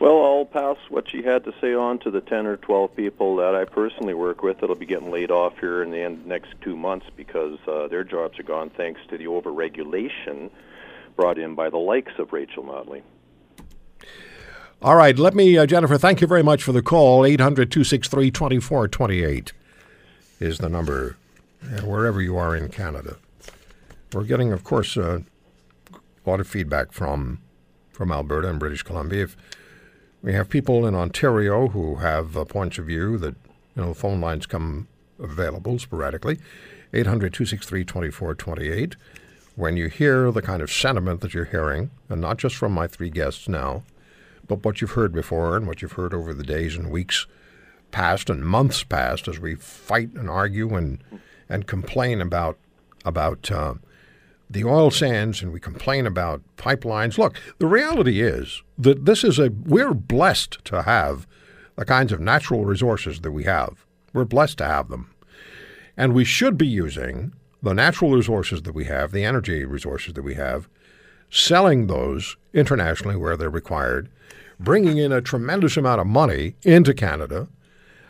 [0.00, 3.36] Well, I'll pass what she had to say on to the 10 or 12 people
[3.36, 6.54] that I personally work with that'll be getting laid off here in the end next
[6.60, 10.50] two months because uh, their jobs are gone thanks to the overregulation
[11.14, 13.02] brought in by the likes of Rachel Notley.
[14.82, 17.24] All right, let me, uh, Jennifer, thank you very much for the call.
[17.24, 19.52] 800 263 2428
[20.40, 21.16] is the number,
[21.62, 23.16] uh, wherever you are in Canada.
[24.12, 25.20] We're getting, of course, uh,
[25.94, 27.38] a lot of feedback from,
[27.92, 29.22] from Alberta and British Columbia.
[29.22, 29.36] If
[30.20, 33.36] we have people in Ontario who have points of view that,
[33.76, 34.88] you know, phone lines come
[35.20, 36.38] available sporadically.
[36.92, 38.96] 800 263 2428.
[39.54, 42.88] When you hear the kind of sentiment that you're hearing, and not just from my
[42.88, 43.84] three guests now,
[44.46, 47.26] but what you've heard before and what you've heard over the days and weeks
[47.90, 51.02] past and months past as we fight and argue and
[51.48, 52.58] and complain about
[53.04, 53.74] about uh,
[54.48, 57.18] the oil sands and we complain about pipelines.
[57.18, 61.26] Look, the reality is that this is a we're blessed to have
[61.76, 63.84] the kinds of natural resources that we have.
[64.12, 65.14] We're blessed to have them.
[65.96, 70.22] And we should be using the natural resources that we have, the energy resources that
[70.22, 70.68] we have,
[71.32, 74.08] selling those internationally where they're required,
[74.60, 77.48] bringing in a tremendous amount of money into Canada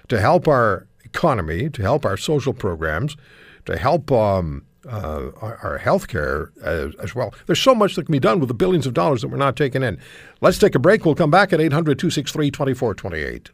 [0.09, 3.17] to help our economy, to help our social programs,
[3.65, 7.33] to help um, uh, our, our health care as, as well.
[7.47, 9.55] There's so much that can be done with the billions of dollars that we're not
[9.55, 9.99] taking in.
[10.41, 11.05] Let's take a break.
[11.05, 13.51] We'll come back at 800 263 2428.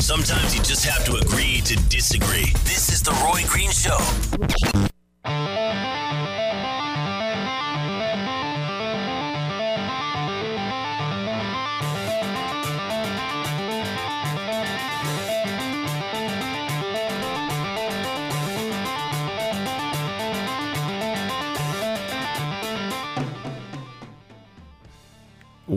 [0.00, 2.52] Sometimes you just have to agree to disagree.
[2.62, 3.98] This is the Roy Green Show.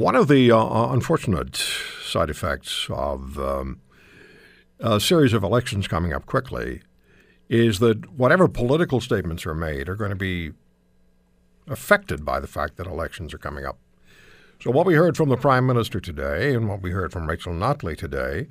[0.02, 3.82] One of the uh, unfortunate side effects of um,
[4.80, 6.82] a series of elections coming up quickly
[7.50, 10.54] is that whatever political statements are made are going to be
[11.68, 13.78] affected by the fact that elections are coming up.
[14.60, 17.54] So, what we heard from the Prime Minister today and what we heard from Rachel
[17.54, 18.48] Notley today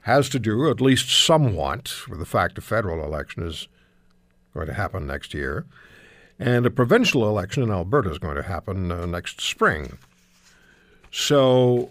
[0.00, 3.68] has to do, at least somewhat, with the fact a federal election is
[4.52, 5.64] going to happen next year,
[6.38, 9.96] and a provincial election in Alberta is going to happen uh, next spring.
[11.12, 11.90] So,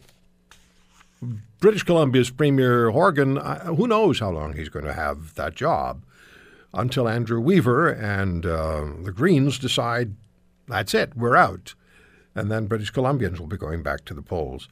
[1.60, 6.04] British Columbia's Premier Horgan, who knows how long he's going to have that job
[6.74, 10.16] until Andrew Weaver and uh, the Greens decide
[10.68, 11.76] that's it, we're out.
[12.34, 14.68] And then British Columbians will be going back to the polls.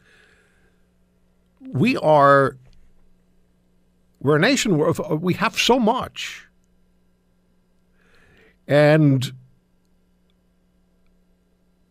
[1.61, 2.57] We are,
[4.21, 6.47] we're a nation where we have so much
[8.69, 9.31] And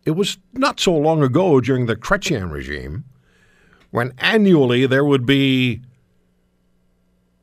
[0.09, 3.03] it was not so long ago during the Chrétien regime
[3.91, 5.81] when annually there would be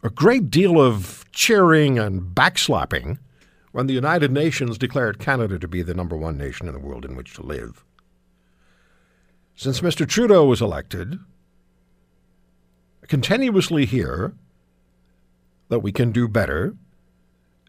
[0.03, 3.19] a great deal of cheering and backslapping
[3.71, 7.05] when the United Nations declared Canada to be the number one nation in the world
[7.05, 7.85] in which to live.
[9.55, 10.05] Since Mr.
[10.05, 11.21] Trudeau was elected,
[13.01, 14.35] I continuously hear
[15.69, 16.75] that we can do better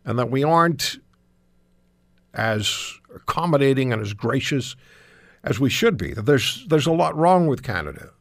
[0.04, 0.98] and that we aren't
[2.34, 4.76] as accommodating and as gracious
[5.44, 6.14] as we should be.
[6.14, 8.12] There's there's a lot wrong with Canada.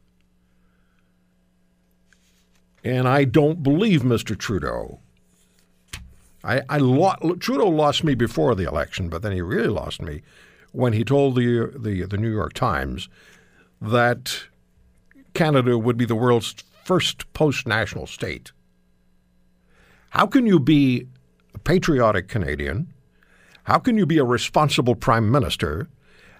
[2.83, 4.37] And I don't believe Mr.
[4.37, 4.99] Trudeau.
[6.43, 10.21] I, I lo- Trudeau lost me before the election, but then he really lost me
[10.71, 13.09] when he told the the, the New York Times
[13.81, 14.43] that
[15.33, 18.51] Canada would be the world's first post-national state.
[20.11, 21.07] How can you be
[21.53, 22.87] a patriotic Canadian?
[23.67, 25.89] How can you be a responsible prime minister?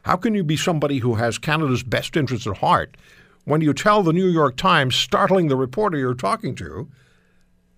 [0.03, 2.95] How can you be somebody who has Canada's best interests at heart
[3.43, 6.87] when you tell the New York Times, startling the reporter you're talking to,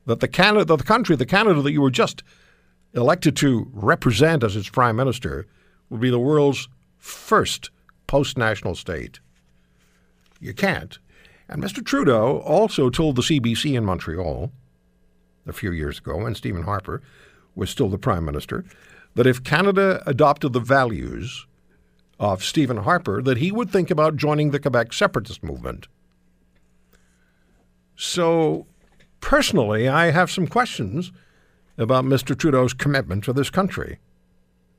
[0.05, 2.21] that the Canada, the country, the Canada that you were just
[2.93, 5.47] elected to represent as its prime minister,
[5.89, 7.71] will be the world's first
[8.05, 9.19] post-national state?
[10.39, 10.99] You can't.
[11.47, 11.83] And Mr.
[11.83, 14.51] Trudeau also told the CBC in Montreal
[15.47, 17.01] a few years ago, when Stephen Harper
[17.55, 18.63] was still the prime minister,
[19.15, 21.45] that if Canada adopted the values
[22.19, 25.87] of Stephen Harper, that he would think about joining the Quebec separatist movement.
[27.95, 28.65] So,
[29.21, 31.11] personally, I have some questions
[31.77, 32.37] about Mr.
[32.37, 33.99] Trudeau's commitment to this country.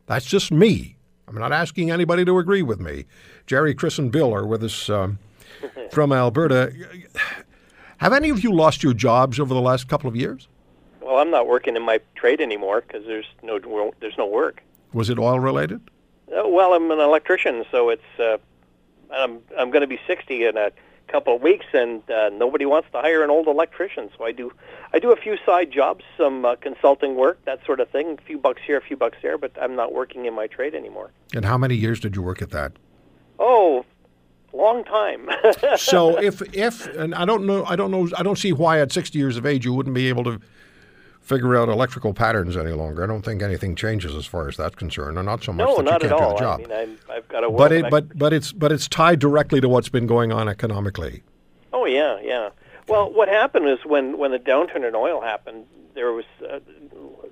[0.06, 0.96] That's just me.
[1.26, 3.06] I'm not asking anybody to agree with me.
[3.46, 5.18] Jerry, Chris, and Bill are with us um,
[5.90, 6.72] from Alberta.
[7.98, 10.48] Have any of you lost your jobs over the last couple of years?
[11.10, 13.58] Well, I'm not working in my trade anymore because there's no
[13.98, 14.62] there's no work.
[14.92, 15.80] Was it oil related?
[16.28, 18.38] Uh, well, I'm an electrician, so it's uh,
[19.12, 20.70] I'm I'm going to be 60 in a
[21.08, 24.08] couple of weeks, and uh, nobody wants to hire an old electrician.
[24.16, 24.52] So I do
[24.92, 28.22] I do a few side jobs, some uh, consulting work, that sort of thing, a
[28.22, 31.10] few bucks here, a few bucks there, but I'm not working in my trade anymore.
[31.34, 32.70] And how many years did you work at that?
[33.40, 33.84] Oh,
[34.52, 35.28] long time.
[35.76, 38.92] so if if and I don't know I don't know I don't see why at
[38.92, 40.40] 60 years of age you wouldn't be able to
[41.20, 43.04] figure out electrical patterns any longer.
[43.04, 45.76] I don't think anything changes as far as that's concerned, or not so much no,
[45.76, 46.30] that not you can't at all.
[46.30, 46.60] do the job.
[46.72, 49.60] I mean, i have got a but it, but but it's but it's tied directly
[49.60, 51.22] to what's been going on economically.
[51.72, 52.50] Oh yeah, yeah.
[52.88, 56.58] Well, what happened is when when the downturn in oil happened, there was uh,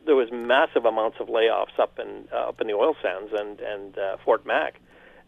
[0.06, 3.60] there was massive amounts of layoffs up in uh, up in the oil sands and
[3.60, 4.80] and uh, Fort Mac,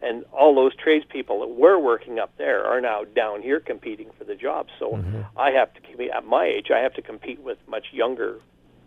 [0.02, 4.24] and all those tradespeople that were working up there are now down here competing for
[4.24, 4.70] the jobs.
[4.78, 5.38] So Mm-hmm.
[5.38, 6.70] I have to compete at my age.
[6.70, 8.40] I have to compete with much younger,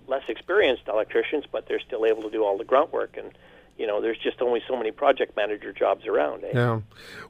[0.07, 3.15] less experienced electricians, but they're still able to do all the grunt work.
[3.17, 3.31] And
[3.77, 6.43] you know, there's just only so many project manager jobs around.
[6.43, 6.51] Eh?
[6.53, 6.81] Yeah.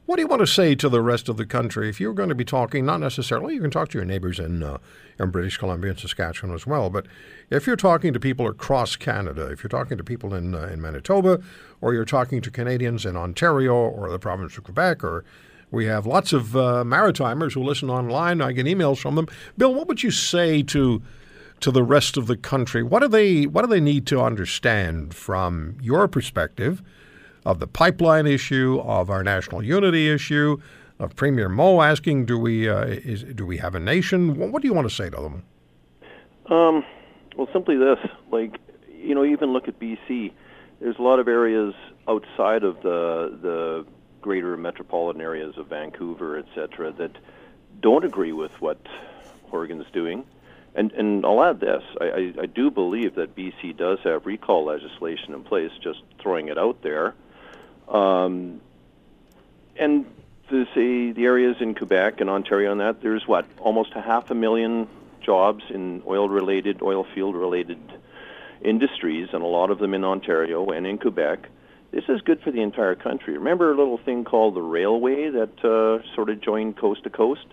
[0.04, 2.28] What do you want to say to the rest of the country if you're going
[2.28, 2.84] to be talking?
[2.84, 3.54] Not necessarily.
[3.54, 4.78] You can talk to your neighbors in uh,
[5.18, 6.90] in British Columbia and Saskatchewan as well.
[6.90, 7.06] But
[7.50, 10.82] if you're talking to people across Canada, if you're talking to people in uh, in
[10.82, 11.40] Manitoba,
[11.80, 15.24] or you're talking to Canadians in Ontario or the province of Quebec, or
[15.70, 18.42] we have lots of uh, Maritimers who listen online.
[18.42, 19.28] I get emails from them.
[19.56, 21.02] Bill, what would you say to
[21.60, 22.82] to the rest of the country?
[22.82, 26.82] What do they what do they need to understand from your perspective
[27.44, 30.58] of the pipeline issue, of our national unity issue,
[30.98, 34.36] of Premier Moe asking, do we uh, is, do we have a nation?
[34.36, 35.44] What, what do you want to say to them?
[36.50, 36.84] Um,
[37.36, 37.98] well, simply this:
[38.30, 40.32] like you know, even look at BC.
[40.80, 41.74] There's a lot of areas
[42.08, 43.86] outside of the the
[44.20, 47.10] greater metropolitan areas of Vancouver, et cetera, that
[47.80, 48.78] don't agree with what
[49.50, 50.24] Horgan's doing.
[50.74, 54.64] And and I'll add this: I, I, I do believe that BC does have recall
[54.64, 55.70] legislation in place.
[55.82, 57.14] Just throwing it out there.
[57.88, 58.60] Um,
[59.76, 60.06] and
[60.50, 64.86] the areas in Quebec and Ontario and that, there's what almost a half a million
[65.20, 67.78] jobs in oil-related, oil field-related
[68.62, 71.48] industries, and a lot of them in Ontario and in Quebec.
[71.90, 73.38] This is good for the entire country.
[73.38, 77.46] Remember a little thing called the railway that uh, sort of joined coast to coast?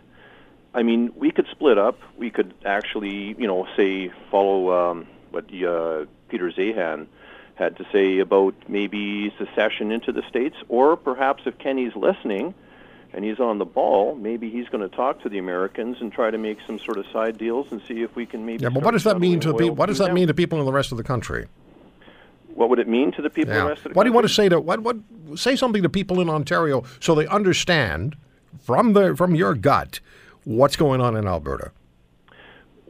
[0.74, 2.00] I mean, we could split up.
[2.18, 7.08] We could actually, you know, say follow um, what uh, Peter Zeihan
[7.56, 12.54] had to say about maybe secession into the states, or perhaps if Kenney's listening
[13.14, 16.32] and he's on the ball, maybe he's going to talk to the Americans and try
[16.32, 18.64] to make some sort of side deals and see if we can maybe.
[18.64, 19.76] Yeah, but what does that mean to shuttling people?
[19.76, 21.48] What does that mean to people in the rest of the country?
[22.56, 23.64] What would it mean to the people in Yeah.
[23.64, 24.98] the rest of the What do you want to say to what what
[25.36, 28.16] say something to people in Ontario so they understand
[28.64, 30.00] from the from your gut
[30.44, 31.72] what's going on in Alberta?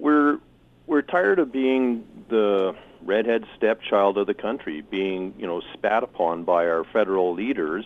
[0.02, 0.40] we're
[0.88, 6.44] we're tired of being the redhead stepchild of the country, being you know spat upon
[6.44, 7.86] by our federal leaders,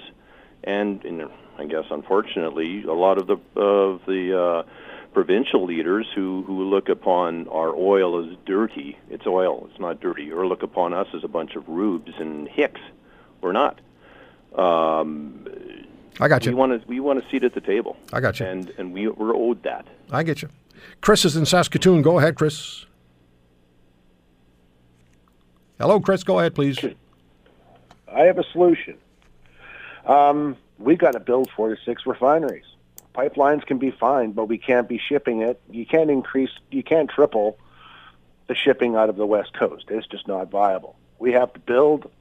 [0.64, 4.64] and, and I guess unfortunately a lot of the of the uh,
[5.14, 8.98] provincial leaders who who look upon our oil as dirty.
[9.10, 9.68] It's oil.
[9.70, 10.32] It's not dirty.
[10.32, 12.82] Or look upon us as a bunch of rubes and hicks.
[13.42, 13.80] We're not.
[14.56, 15.46] Um,
[16.20, 16.52] I got you.
[16.52, 17.98] We want to we want a seat at the table.
[18.14, 18.46] I got you.
[18.46, 19.86] And and we we're owed that.
[20.12, 20.50] I get you.
[21.02, 22.02] Chris is in Saskatoon.
[22.02, 22.86] Go ahead, Chris.
[25.80, 26.24] Hello, Chris.
[26.24, 26.80] Go ahead, please.
[28.08, 28.98] I have a solution.
[30.06, 32.66] Um, we got to build four to six refineries.
[33.14, 35.60] Pipelines can be fine, but we can't be shipping it.
[35.70, 37.58] You can't increase, you can't triple
[38.48, 39.86] the shipping out of the West Coast.
[39.90, 40.98] It's just not viable.
[41.18, 42.12] We have to build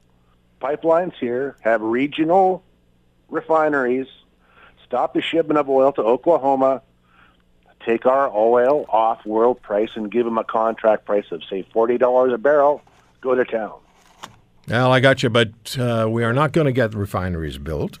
[0.61, 2.63] pipelines here, have regional
[3.29, 4.07] refineries,
[4.85, 6.81] stop the shipment of oil to Oklahoma,
[7.85, 12.33] take our oil off world price and give them a contract price of, say, $40
[12.33, 12.81] a barrel,
[13.21, 13.73] go to town.
[14.67, 17.99] Well, I got you, but uh, we are not going to get refineries built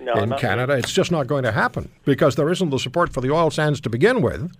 [0.00, 0.74] No, in not Canada.
[0.74, 3.80] It's just not going to happen because there isn't the support for the oil sands
[3.82, 4.50] to begin with.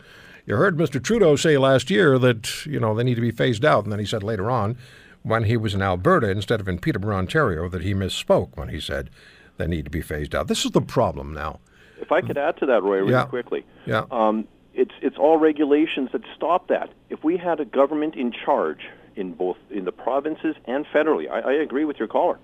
[0.45, 1.03] You heard Mr.
[1.03, 3.99] Trudeau say last year that you know they need to be phased out, and then
[3.99, 4.77] he said later on,
[5.23, 8.79] when he was in Alberta instead of in Peterborough, Ontario, that he misspoke when he
[8.79, 9.11] said
[9.57, 10.49] they need to be phased out.
[10.49, 11.61] This is the problem now.
[12.01, 13.25] If I could add to that, Roy, really Yeah.
[13.25, 13.65] quickly.
[13.87, 14.05] Yeah.
[14.11, 16.91] Um, it's it's all regulations that stop that.
[17.09, 18.81] If we had a government in charge
[19.17, 22.39] in both in the provinces and federally, I, I agree with your caller.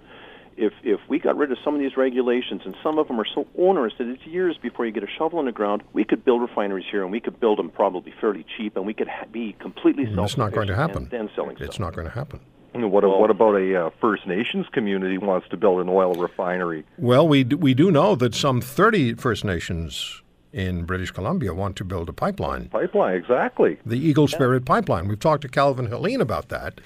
[0.56, 3.26] If if we got rid of some of these regulations and some of them are
[3.34, 6.24] so onerous that it's years before you get a shovel in the ground, we could
[6.24, 9.26] build refineries here and we could build them probably fairly cheap and we could ha-
[9.30, 11.02] be completely self It's not going to happen.
[11.04, 12.40] and then selling It's not going to happen.
[12.74, 16.84] What, what about a uh, First Nations community wants to build an oil refinery?
[16.96, 21.76] Well, we d- we do know that some 30 First Nations in British Columbia want
[21.76, 22.68] to build a pipeline.
[22.68, 23.78] Pipeline, exactly.
[23.84, 25.08] The Eagle Spirit Pipeline.
[25.08, 26.80] We've talked to Calvin Helin about that,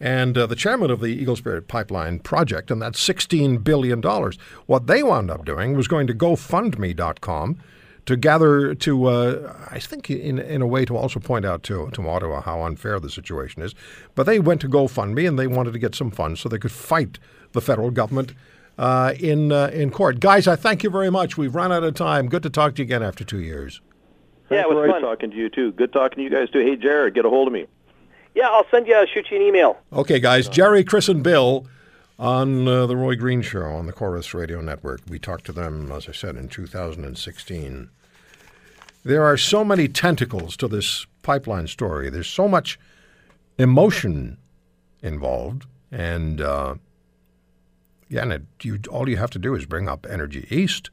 [0.00, 4.00] and uh, the chairman of the Eagle Spirit Pipeline project, and that's $16 billion.
[4.66, 7.58] What they wound up doing was going to GoFundMe.com
[8.08, 11.90] to gather, to, uh, I think, in, in a way to also point out to,
[11.90, 13.74] to Ottawa how unfair the situation is.
[14.14, 16.72] But they went to GoFundMe and they wanted to get some funds so they could
[16.72, 17.18] fight
[17.52, 18.32] the federal government
[18.78, 20.20] uh, in, uh, in court.
[20.20, 21.36] Guys, I thank you very much.
[21.36, 22.30] We've run out of time.
[22.30, 23.82] Good to talk to you again after two years.
[24.50, 25.02] Yeah, it was Roy, fun.
[25.02, 25.72] talking to you too.
[25.72, 26.60] Good talking to you guys too.
[26.60, 27.66] Hey, Jared, get a hold of me.
[28.34, 28.94] Yeah, I'll send you.
[28.94, 29.76] I'll shoot you an email.
[29.92, 30.48] Okay, guys.
[30.48, 31.66] Jerry, Chris, and Bill
[32.18, 35.02] on uh, the Roy Green Show on the Corus Radio Network.
[35.06, 37.90] We talked to them, as I said, in 2016.
[39.08, 42.10] There are so many tentacles to this pipeline story.
[42.10, 42.78] There's so much
[43.56, 44.36] emotion
[45.02, 46.74] involved, and uh,
[48.10, 50.90] yeah, and it, you, all you have to do is bring up Energy East,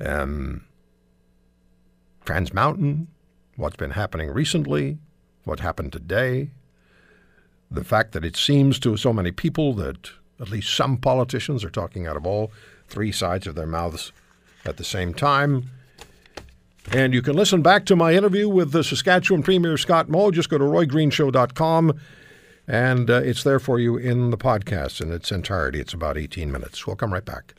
[0.00, 0.64] um,
[2.24, 3.06] Trans Mountain,
[3.54, 4.98] what's been happening recently,
[5.44, 6.50] what happened today,
[7.70, 10.10] the fact that it seems to so many people that
[10.40, 12.50] at least some politicians are talking out of all
[12.88, 14.10] three sides of their mouths
[14.64, 15.70] at the same time.
[16.92, 20.30] And you can listen back to my interview with the Saskatchewan Premier Scott Moe.
[20.30, 21.98] Just go to roygreenshow.com
[22.68, 25.80] and uh, it's there for you in the podcast in its entirety.
[25.80, 26.86] It's about 18 minutes.
[26.86, 27.54] We'll come right back.